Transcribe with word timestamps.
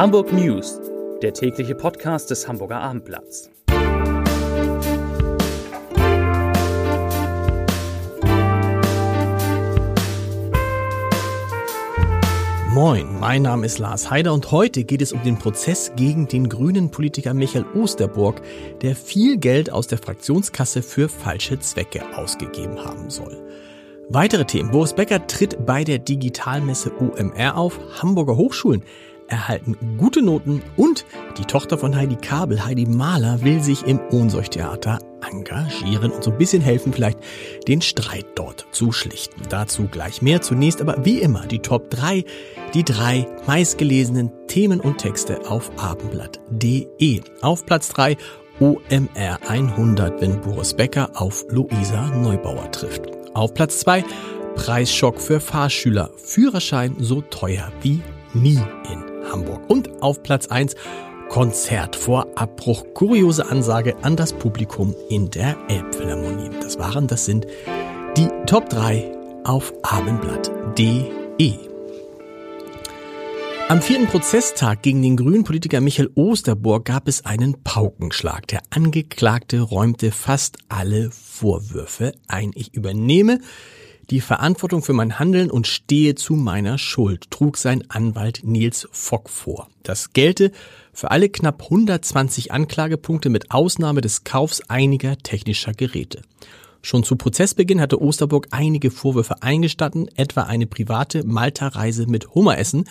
Hamburg 0.00 0.32
News, 0.32 0.80
der 1.20 1.34
tägliche 1.34 1.74
Podcast 1.74 2.30
des 2.30 2.48
Hamburger 2.48 2.80
Abendblatts. 2.80 3.50
Moin, 12.72 13.20
mein 13.20 13.42
Name 13.42 13.66
ist 13.66 13.78
Lars 13.78 14.10
Heider 14.10 14.32
und 14.32 14.50
heute 14.50 14.84
geht 14.84 15.02
es 15.02 15.12
um 15.12 15.22
den 15.22 15.38
Prozess 15.38 15.92
gegen 15.96 16.26
den 16.26 16.48
grünen 16.48 16.90
Politiker 16.90 17.34
Michael 17.34 17.66
Osterburg, 17.74 18.40
der 18.80 18.96
viel 18.96 19.36
Geld 19.36 19.70
aus 19.70 19.86
der 19.86 19.98
Fraktionskasse 19.98 20.80
für 20.80 21.10
falsche 21.10 21.58
Zwecke 21.58 22.16
ausgegeben 22.16 22.82
haben 22.82 23.10
soll. 23.10 23.36
Weitere 24.12 24.44
Themen. 24.44 24.72
Boris 24.72 24.94
Becker 24.94 25.24
tritt 25.28 25.64
bei 25.64 25.84
der 25.84 26.00
Digitalmesse 26.00 26.90
OMR 26.98 27.56
auf. 27.56 27.78
Hamburger 28.02 28.36
Hochschulen 28.36 28.82
erhalten 29.30 29.76
gute 29.96 30.22
Noten 30.22 30.62
und 30.76 31.06
die 31.38 31.44
Tochter 31.44 31.78
von 31.78 31.96
Heidi 31.96 32.16
Kabel, 32.16 32.64
Heidi 32.64 32.86
Mahler, 32.86 33.42
will 33.42 33.62
sich 33.62 33.86
im 33.86 34.00
Ohnsorgtheater 34.10 34.98
engagieren 35.30 36.10
und 36.10 36.24
so 36.24 36.30
ein 36.30 36.38
bisschen 36.38 36.62
helfen, 36.62 36.92
vielleicht 36.92 37.18
den 37.68 37.80
Streit 37.80 38.26
dort 38.34 38.66
zu 38.72 38.92
schlichten. 38.92 39.42
Dazu 39.48 39.86
gleich 39.86 40.22
mehr. 40.22 40.42
Zunächst 40.42 40.80
aber 40.80 41.04
wie 41.04 41.20
immer 41.20 41.46
die 41.46 41.60
Top 41.60 41.90
3, 41.90 42.24
die 42.74 42.84
drei 42.84 43.26
meistgelesenen 43.46 44.30
Themen 44.48 44.80
und 44.80 44.98
Texte 44.98 45.48
auf 45.48 45.70
abendblatt.de. 45.78 47.20
Auf 47.42 47.64
Platz 47.66 47.88
3 47.90 48.16
OMR 48.60 49.38
100, 49.48 50.20
wenn 50.20 50.40
Boris 50.40 50.74
Becker 50.74 51.10
auf 51.14 51.44
Luisa 51.50 52.08
Neubauer 52.16 52.70
trifft. 52.72 53.02
Auf 53.34 53.54
Platz 53.54 53.80
2 53.80 54.04
Preisschock 54.54 55.20
für 55.20 55.40
Fahrschüler. 55.40 56.10
Führerschein 56.16 56.96
so 56.98 57.22
teuer 57.22 57.72
wie 57.82 58.00
nie 58.34 58.60
in 58.92 59.09
Hamburg. 59.30 59.68
Und 59.68 60.02
auf 60.02 60.22
Platz 60.22 60.46
1 60.48 60.74
Konzert 61.30 61.94
vor 61.94 62.26
Abbruch. 62.34 62.84
Kuriose 62.92 63.48
Ansage 63.48 63.94
an 64.02 64.16
das 64.16 64.32
Publikum 64.32 64.96
in 65.08 65.30
der 65.30 65.56
Elbphilharmonie. 65.68 66.50
Das 66.60 66.78
waren, 66.80 67.06
das 67.06 67.24
sind 67.24 67.46
die 68.16 68.28
Top 68.46 68.68
3 68.68 69.12
auf 69.44 69.72
abendblatt.de. 69.82 71.70
Am 73.68 73.80
vierten 73.80 74.08
Prozesstag 74.08 74.82
gegen 74.82 75.00
den 75.00 75.16
grünen 75.16 75.44
Politiker 75.44 75.80
Michael 75.80 76.10
Osterburg 76.16 76.84
gab 76.84 77.06
es 77.06 77.24
einen 77.24 77.62
Paukenschlag. 77.62 78.48
Der 78.48 78.62
Angeklagte 78.70 79.60
räumte 79.60 80.10
fast 80.10 80.58
alle 80.68 81.12
Vorwürfe 81.12 82.12
ein. 82.26 82.50
Ich 82.56 82.74
übernehme 82.74 83.38
die 84.10 84.20
Verantwortung 84.20 84.82
für 84.82 84.92
mein 84.92 85.18
Handeln 85.18 85.50
und 85.50 85.66
stehe 85.66 86.16
zu 86.16 86.34
meiner 86.34 86.78
Schuld, 86.78 87.30
trug 87.30 87.56
sein 87.56 87.84
Anwalt 87.88 88.40
Nils 88.42 88.88
Fock 88.90 89.30
vor. 89.30 89.68
Das 89.84 90.12
gelte 90.12 90.50
für 90.92 91.12
alle 91.12 91.28
knapp 91.28 91.62
120 91.62 92.52
Anklagepunkte 92.52 93.30
mit 93.30 93.52
Ausnahme 93.52 94.00
des 94.00 94.24
Kaufs 94.24 94.62
einiger 94.68 95.16
technischer 95.16 95.72
Geräte. 95.72 96.22
Schon 96.82 97.04
zu 97.04 97.16
Prozessbeginn 97.16 97.80
hatte 97.80 98.00
Osterburg 98.00 98.48
einige 98.50 98.90
Vorwürfe 98.90 99.42
eingestatten, 99.42 100.08
etwa 100.16 100.42
eine 100.42 100.66
private 100.66 101.24
Malta-Reise 101.24 102.06
mit 102.06 102.34
Hummeressen, 102.34 102.84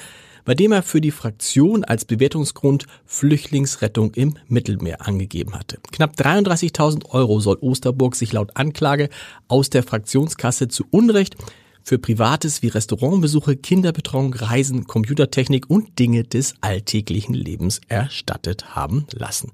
bei 0.46 0.54
dem 0.56 0.72
er 0.72 0.84
für 0.84 1.02
die 1.02 1.12
Fraktion 1.12 1.84
als 1.84 2.06
Bewertungsgrund 2.06 2.86
Flüchtlingsrettung 3.06 4.14
im 4.14 4.36
Mittelmeer 4.48 5.06
angegeben 5.08 5.54
hatte. 5.54 5.80
Knapp 5.92 6.16
33.000 6.16 7.10
Euro 7.10 7.40
soll 7.40 7.58
Osterburg 7.62 8.16
sich 8.16 8.34
laut 8.34 8.52
Anklage 8.56 9.10
aus 9.48 9.70
der 9.70 9.84
Fraktionskasse 9.84 10.68
zu 10.68 10.86
Unrecht 10.92 11.36
für 11.84 11.98
Privates 11.98 12.62
wie 12.62 12.68
Restaurantbesuche, 12.68 13.56
Kinderbetreuung, 13.56 14.34
Reisen, 14.34 14.86
Computertechnik 14.86 15.70
und 15.70 15.98
Dinge 15.98 16.24
des 16.24 16.54
alltäglichen 16.62 17.34
Lebens 17.34 17.82
erstattet 17.88 18.76
haben 18.76 19.08
lassen. 19.12 19.52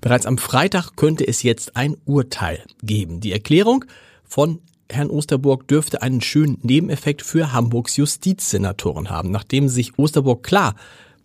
Bereits 0.00 0.26
am 0.26 0.38
Freitag 0.38 0.96
könnte 0.96 1.26
es 1.26 1.42
jetzt 1.42 1.76
ein 1.76 1.96
Urteil 2.04 2.62
geben. 2.82 3.20
Die 3.20 3.32
Erklärung 3.32 3.84
von 4.24 4.60
Herrn 4.90 5.10
Osterburg 5.10 5.66
dürfte 5.66 6.02
einen 6.02 6.20
schönen 6.20 6.58
Nebeneffekt 6.62 7.22
für 7.22 7.52
Hamburgs 7.52 7.96
Justizsenatoren 7.96 9.10
haben. 9.10 9.30
Nachdem 9.30 9.68
sich 9.68 9.98
Osterburg 9.98 10.42
klar 10.42 10.74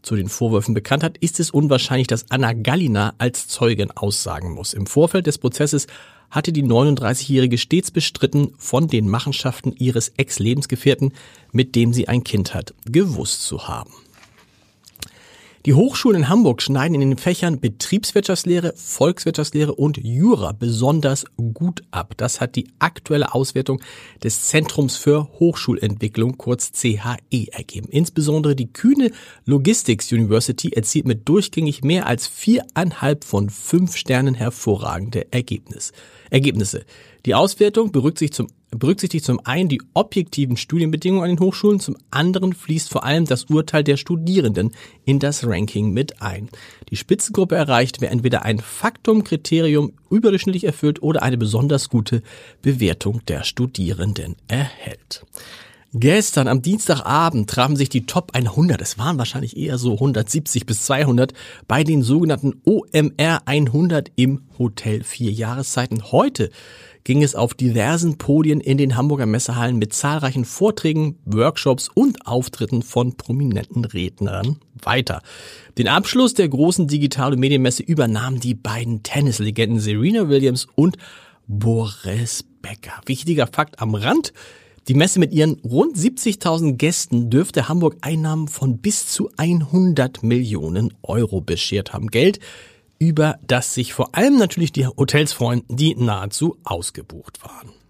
zu 0.02 0.16
den 0.16 0.30
Vorwürfen 0.30 0.74
bekannt 0.74 1.04
hat, 1.04 1.18
ist 1.18 1.40
es 1.40 1.52
unwahrscheinlich, 1.52 2.08
dass 2.08 2.32
Anna 2.32 2.54
Gallina 2.54 3.14
als 3.20 3.48
Zeugin 3.48 3.92
aussagen 3.92 4.52
muss. 4.54 4.74
Im 4.74 4.88
Vorfeld 4.88 5.28
des 5.28 5.38
Prozesses 5.38 5.88
hatte 6.32 6.52
die 6.52 6.64
39-Jährige 6.64 7.58
stets 7.58 7.92
bestritten, 7.92 8.54
von 8.58 8.88
den 8.88 9.08
Machenschaften 9.08 9.76
ihres 9.78 10.14
Ex-Lebensgefährten, 10.18 11.14
mit 11.52 11.76
dem 11.76 11.94
sie 11.94 12.08
ein 12.08 12.24
Kind 12.24 12.56
hat, 12.56 12.74
gewusst 12.86 13.44
zu 13.44 13.68
haben. 13.68 13.92
Die 15.68 15.76
Hochschulen 15.76 16.24
in 16.24 16.30
Hamburg 16.30 16.64
schneiden 16.64 16.96
in 16.96 17.02
den 17.02 17.18
Fächern 17.20 17.60
Betriebswirtschaftslehre, 17.60 18.74
Volkswirtschaftslehre 18.76 19.76
und 19.76 19.98
Jura 19.98 20.54
besonders 20.54 21.26
gut 21.54 21.84
ab. 21.92 22.16
Das 22.18 22.42
hat 22.42 22.56
die 22.56 22.70
aktuelle 22.80 23.36
Auswertung 23.36 23.80
des 24.24 24.48
Zentrums 24.48 24.98
für 24.98 25.30
Hochschulentwicklung, 25.40 26.40
kurz 26.40 26.72
CHE, 26.72 27.52
ergeben. 27.52 27.90
Insbesondere 27.92 28.56
die 28.56 28.74
kühne 28.74 29.12
Logistics 29.46 30.12
University 30.12 30.70
erzielt 30.70 31.06
mit 31.06 31.30
durchgängig 31.30 31.84
mehr 31.84 32.08
als 32.08 32.26
viereinhalb 32.26 33.24
von 33.24 33.52
fünf 33.52 33.96
Sternen 33.96 34.34
hervorragende 34.34 35.32
Ergebnis, 35.32 35.92
Ergebnisse. 36.32 36.86
Die 37.28 37.36
Auswertung 37.36 37.92
berücksichtigt 37.92 38.34
zum 38.34 38.48
berücksichtigt 38.72 39.26
zum 39.26 39.40
einen 39.46 39.70
die 39.70 39.82
objektiven 39.94 40.58
Studienbedingungen 40.58 41.24
an 41.24 41.36
den 41.36 41.40
Hochschulen, 41.40 41.80
zum 41.80 41.98
anderen 42.10 42.54
fließt 42.54 42.90
vor 42.90 43.04
allem 43.04 43.26
das 43.26 43.46
Urteil 43.46 43.84
der 43.84 43.98
Studierenden 43.98 44.72
in 45.06 45.20
das 45.20 45.46
Ranking 45.46 45.92
mit 45.92 46.22
ein. 46.22 46.50
Die 46.90 46.96
Spitzengruppe 46.98 47.56
erreicht, 47.56 48.02
wer 48.02 48.12
entweder 48.12 48.44
ein 48.44 48.60
Faktumkriterium 48.60 49.94
überdurchschnittlich 50.10 50.64
erfüllt 50.64 51.02
oder 51.02 51.24
eine 51.24 51.38
besonders 51.38 51.90
gute 51.90 52.24
Bewertung 52.62 53.22
der 53.28 53.44
Studierenden 53.44 54.36
erhält. 54.48 55.26
Gestern 55.94 56.48
am 56.48 56.62
Dienstagabend 56.62 57.50
trafen 57.50 57.76
sich 57.76 57.90
die 57.90 58.06
Top 58.06 58.32
100, 58.34 58.82
es 58.82 58.98
waren 58.98 59.18
wahrscheinlich 59.18 59.58
eher 59.58 59.78
so 59.78 59.96
170 59.96 60.66
bis 60.66 60.84
200, 60.84 61.34
bei 61.68 61.84
den 61.84 62.02
sogenannten 62.02 62.62
OMR 62.64 63.42
100 63.46 64.10
im 64.16 64.44
Hotel 64.58 65.04
Vier 65.04 65.32
Jahreszeiten. 65.34 66.14
Heute 66.14 66.50
ging 67.04 67.24
es 67.24 67.36
auf 67.36 67.54
diversen 67.54 68.18
Podien 68.18 68.62
in 68.62 68.78
den 68.78 68.96
Hamburger 68.96 69.26
Messehallen 69.26 69.78
mit 69.78 69.94
zahlreichen 69.94 70.46
Vorträgen, 70.46 71.18
Workshops 71.26 71.90
und 71.94 72.28
Auftritten 72.28 72.82
von 72.82 73.16
prominenten 73.16 73.86
Rednern 73.86 74.58
weiter. 74.82 75.22
Den 75.78 75.88
Abschluss 75.88 76.34
der 76.34 76.50
großen 76.50 76.88
Digital- 76.88 77.34
und 77.34 77.40
Medienmesse 77.40 77.84
übernahmen 77.84 78.40
die 78.40 78.56
beiden 78.56 79.04
Tennislegenden 79.04 79.80
Serena 79.80 80.30
Williams 80.30 80.68
und 80.76 80.98
Boris 81.48 82.46
Becker. 82.62 83.02
Wichtiger 83.06 83.48
Fakt 83.48 83.82
am 83.82 83.96
Rand. 83.96 84.34
Die 84.88 84.96
Messe 84.96 85.20
mit 85.20 85.32
ihren 85.32 85.60
rund 85.64 85.96
70.000 85.96 86.74
Gästen 86.74 87.30
dürfte 87.30 87.70
Hamburg 87.70 87.98
Einnahmen 88.02 88.48
von 88.48 88.80
bis 88.80 89.08
zu 89.08 89.30
100 89.38 90.24
Millionen 90.24 90.94
Euro 91.04 91.40
beschert 91.40 91.94
haben. 91.94 92.08
Geld, 92.08 92.40
über 93.02 93.40
das 93.42 93.74
sich 93.74 93.96
vor 93.96 94.14
allem 94.14 94.38
natürlich 94.38 94.72
die 94.72 94.86
Hotels 94.86 95.34
freuen, 95.34 95.64
die 95.68 95.96
nahezu 95.96 96.60
ausgebucht 96.64 97.44
waren. 97.44 97.81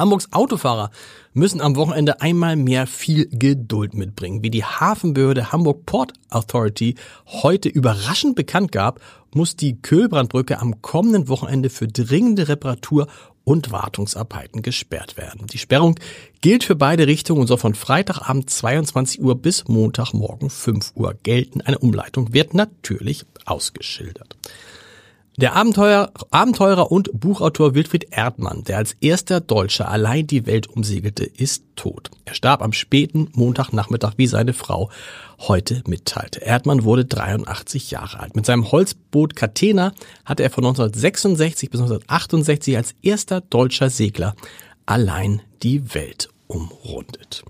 Hamburgs 0.00 0.32
Autofahrer 0.32 0.90
müssen 1.34 1.60
am 1.60 1.76
Wochenende 1.76 2.22
einmal 2.22 2.56
mehr 2.56 2.86
viel 2.86 3.28
Geduld 3.30 3.92
mitbringen. 3.92 4.42
Wie 4.42 4.48
die 4.48 4.64
Hafenbehörde 4.64 5.52
Hamburg 5.52 5.84
Port 5.84 6.14
Authority 6.30 6.94
heute 7.26 7.68
überraschend 7.68 8.34
bekannt 8.34 8.72
gab, 8.72 9.00
muss 9.34 9.56
die 9.56 9.80
Köhlbrandbrücke 9.82 10.58
am 10.58 10.80
kommenden 10.80 11.28
Wochenende 11.28 11.68
für 11.68 11.86
dringende 11.86 12.48
Reparatur 12.48 13.08
und 13.44 13.72
Wartungsarbeiten 13.72 14.62
gesperrt 14.62 15.18
werden. 15.18 15.46
Die 15.48 15.58
Sperrung 15.58 15.96
gilt 16.40 16.64
für 16.64 16.76
beide 16.76 17.06
Richtungen 17.06 17.42
und 17.42 17.46
soll 17.46 17.58
von 17.58 17.74
Freitagabend 17.74 18.48
22 18.48 19.20
Uhr 19.20 19.34
bis 19.34 19.68
Montagmorgen 19.68 20.48
5 20.48 20.92
Uhr 20.94 21.14
gelten. 21.22 21.60
Eine 21.60 21.78
Umleitung 21.78 22.32
wird 22.32 22.54
natürlich 22.54 23.26
ausgeschildert. 23.44 24.34
Der 25.36 25.54
Abenteuer, 25.54 26.12
Abenteurer 26.30 26.90
und 26.90 27.08
Buchautor 27.12 27.74
Wilfried 27.74 28.08
Erdmann, 28.10 28.64
der 28.64 28.78
als 28.78 28.96
erster 29.00 29.40
Deutscher 29.40 29.88
allein 29.88 30.26
die 30.26 30.44
Welt 30.44 30.66
umsegelte, 30.66 31.24
ist 31.24 31.64
tot. 31.76 32.10
Er 32.24 32.34
starb 32.34 32.62
am 32.62 32.72
späten 32.72 33.30
Montagnachmittag, 33.32 34.14
wie 34.16 34.26
seine 34.26 34.52
Frau 34.52 34.90
heute 35.38 35.82
mitteilte. 35.86 36.40
Erdmann 36.40 36.84
wurde 36.84 37.04
83 37.04 37.90
Jahre 37.90 38.20
alt. 38.20 38.34
Mit 38.34 38.44
seinem 38.44 38.70
Holzboot 38.70 39.36
Catena 39.36 39.92
hatte 40.24 40.42
er 40.42 40.50
von 40.50 40.64
1966 40.64 41.70
bis 41.70 41.80
1968 41.80 42.76
als 42.76 42.94
erster 43.00 43.40
deutscher 43.40 43.88
Segler 43.88 44.34
allein 44.84 45.42
die 45.62 45.94
Welt 45.94 46.28
umrundet. 46.48 47.44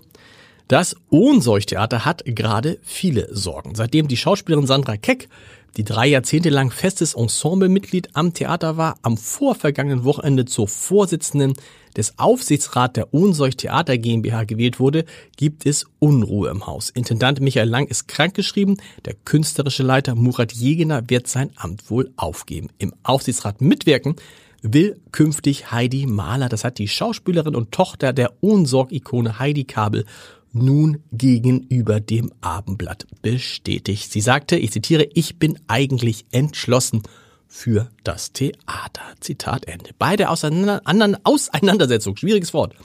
Das 0.71 0.95
Ohnsorgtheater 1.09 2.05
hat 2.05 2.23
gerade 2.23 2.79
viele 2.81 3.27
Sorgen. 3.35 3.75
Seitdem 3.75 4.07
die 4.07 4.15
Schauspielerin 4.15 4.67
Sandra 4.67 4.95
Keck 4.95 5.27
die 5.77 5.83
drei 5.83 6.07
Jahrzehnte 6.07 6.49
lang 6.49 6.71
festes 6.71 7.13
Ensemblemitglied 7.13 8.09
am 8.13 8.33
Theater 8.33 8.77
war, 8.77 8.97
am 9.01 9.17
vorvergangenen 9.17 10.03
Wochenende 10.03 10.45
zur 10.45 10.67
Vorsitzenden 10.67 11.53
des 11.95 12.17
Aufsichtsrats 12.17 12.93
der 12.93 13.13
Ohnsorg 13.13 13.57
Theater 13.57 13.97
GmbH 13.97 14.43
gewählt 14.43 14.79
wurde, 14.79 15.05
gibt 15.37 15.65
es 15.65 15.85
Unruhe 15.99 16.49
im 16.49 16.65
Haus. 16.67 16.89
Intendant 16.89 17.41
Michael 17.41 17.69
Lang 17.69 17.87
ist 17.87 18.07
krankgeschrieben, 18.07 18.77
der 19.05 19.15
künstlerische 19.25 19.83
Leiter 19.83 20.15
Murat 20.15 20.53
Jegener 20.53 21.09
wird 21.09 21.27
sein 21.27 21.51
Amt 21.55 21.89
wohl 21.89 22.11
aufgeben. 22.15 22.69
Im 22.77 22.93
Aufsichtsrat 23.03 23.61
mitwirken 23.61 24.15
will 24.61 24.99
künftig 25.11 25.71
Heidi 25.71 26.05
Mahler, 26.05 26.49
das 26.49 26.63
hat 26.63 26.77
die 26.77 26.87
Schauspielerin 26.87 27.55
und 27.55 27.71
Tochter 27.71 28.13
der 28.13 28.33
Ohnsorg-Ikone 28.41 29.39
Heidi 29.39 29.63
Kabel 29.63 30.05
nun 30.53 31.03
gegenüber 31.11 31.99
dem 31.99 32.31
Abendblatt 32.41 33.07
bestätigt. 33.21 34.11
Sie 34.11 34.21
sagte, 34.21 34.57
ich 34.57 34.71
zitiere, 34.71 35.07
ich 35.13 35.39
bin 35.39 35.59
eigentlich 35.67 36.25
entschlossen 36.31 37.03
für 37.47 37.89
das 38.03 38.31
Theater. 38.31 39.01
Zitat 39.19 39.65
Ende. 39.65 39.91
Bei 39.97 40.15
der 40.15 40.31
Auseinander 40.31 41.19
Auseinandersetzung, 41.23 42.15
schwieriges 42.15 42.53
Wort, 42.53 42.75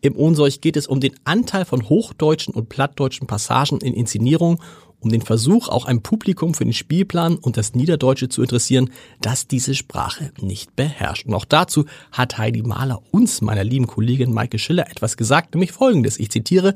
im 0.00 0.16
Ohnsorg 0.16 0.60
geht 0.60 0.76
es 0.76 0.86
um 0.86 1.00
den 1.00 1.14
Anteil 1.24 1.64
von 1.64 1.88
hochdeutschen 1.88 2.54
und 2.54 2.68
plattdeutschen 2.68 3.26
Passagen 3.26 3.80
in 3.80 3.94
Inszenierung 3.94 4.62
um 5.00 5.10
den 5.10 5.22
Versuch, 5.22 5.68
auch 5.68 5.84
ein 5.84 6.02
Publikum 6.02 6.54
für 6.54 6.64
den 6.64 6.72
Spielplan 6.72 7.36
und 7.36 7.56
das 7.56 7.74
Niederdeutsche 7.74 8.28
zu 8.28 8.42
interessieren, 8.42 8.90
das 9.20 9.46
diese 9.46 9.74
Sprache 9.74 10.32
nicht 10.40 10.74
beherrscht. 10.76 11.26
Und 11.26 11.34
auch 11.34 11.44
dazu 11.44 11.84
hat 12.10 12.38
Heidi 12.38 12.62
Mahler 12.62 13.00
uns, 13.12 13.40
meiner 13.40 13.64
lieben 13.64 13.86
Kollegin 13.86 14.32
Maike 14.32 14.58
Schiller, 14.58 14.90
etwas 14.90 15.16
gesagt, 15.16 15.54
nämlich 15.54 15.72
folgendes. 15.72 16.18
Ich 16.18 16.30
zitiere, 16.30 16.74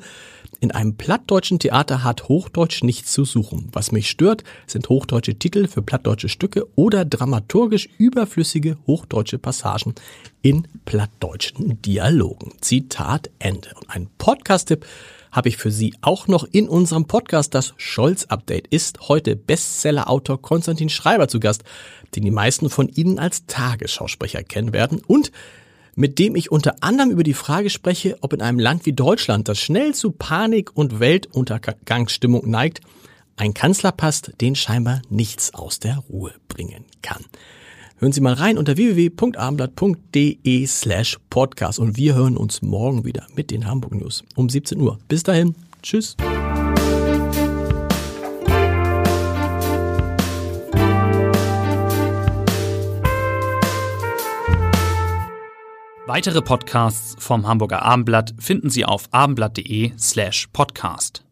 in 0.61 0.71
einem 0.71 0.97
plattdeutschen 0.97 1.59
Theater 1.59 2.05
hat 2.05 2.29
Hochdeutsch 2.29 2.85
nichts 2.85 3.13
zu 3.13 3.25
suchen. 3.25 3.69
Was 3.73 3.91
mich 3.91 4.09
stört, 4.09 4.45
sind 4.69 4.89
hochdeutsche 4.89 5.35
Titel 5.35 5.67
für 5.67 5.83
plattdeutsche 5.83 6.29
Stücke 6.29 6.69
oder 6.77 7.05
dramaturgisch 7.05 7.89
überflüssige 7.99 8.79
hochdeutsche 8.87 9.39
Passagen 9.39 9.95
in 10.41 10.69
plattdeutschen 10.85 11.83
Dialogen. 11.83 12.53
Zitat 12.61 13.31
Ende. 13.41 13.71
Und 13.75 13.91
ein 13.91 14.09
Podcast-Tipp 14.19 14.87
habe 15.33 15.49
ich 15.49 15.57
für 15.57 15.73
Sie 15.73 15.95
auch 16.03 16.29
noch 16.29 16.45
in 16.45 16.69
unserem 16.69 17.07
Podcast. 17.07 17.55
Das 17.55 17.75
Scholz-Update 17.79 18.69
ist 18.69 19.09
heute 19.09 19.35
Bestseller-Autor 19.35 20.41
Konstantin 20.41 20.91
Schreiber 20.91 21.27
zu 21.27 21.41
Gast, 21.41 21.65
den 22.15 22.23
die 22.23 22.31
meisten 22.31 22.71
von 22.71 22.89
Ihnen 22.89 23.19
als 23.19 23.47
Tagesschausprecher 23.47 24.45
kennen 24.45 24.73
werden 24.73 25.01
und 25.05 25.33
mit 25.95 26.19
dem 26.19 26.37
ich 26.37 26.51
unter 26.51 26.77
anderem 26.83 27.11
über 27.11 27.23
die 27.23 27.35
Frage 27.35 27.71
spreche, 27.71 28.17
ob 28.21 28.33
in 28.33 28.41
einem 28.41 28.59
Land 28.59 28.87
wie 28.87 28.93
Deutschland, 28.93 29.49
das 29.49 29.59
schnell 29.59 29.95
zu 29.95 30.13
Panik 30.13 30.71
und 30.75 31.01
Weltuntergangsstimmung 31.01 32.49
neigt, 32.49 32.81
ein 33.37 33.55
Kanzler 33.55 33.93
passt, 33.93 34.33
den 34.41 34.55
scheinbar 34.55 35.03
nichts 35.09 35.55
aus 35.55 35.81
der 35.81 35.99
Ruhe 35.99 36.33
bringen 36.49 36.85
kann. 37.03 37.25
Hören 38.03 38.11
Sie 38.11 38.21
mal 38.21 38.33
rein 38.33 38.59
unter 38.59 38.77
www.abendblatt.de 38.77 40.67
slash 40.67 41.21
podcast 41.31 41.79
und 41.79 41.97
wir 41.97 42.17
hören 42.17 42.37
uns 42.37 42.61
morgen 42.61 43.05
wieder 43.05 43.29
mit 43.37 43.53
den 43.53 43.69
Hamburg 43.69 43.95
News 43.95 44.25
um 44.35 44.49
17 44.49 44.81
Uhr. 44.81 44.99
Bis 45.07 45.23
dahin, 45.23 45.55
tschüss. 45.85 46.17
Weitere 56.07 56.43
Podcasts 56.43 57.15
vom 57.21 57.47
Hamburger 57.47 57.83
Abendblatt 57.83 58.35
finden 58.41 58.69
Sie 58.69 58.85
auf 58.85 59.05
abendblatt.de 59.13 59.93
slash 59.97 60.49
podcast. 60.53 61.23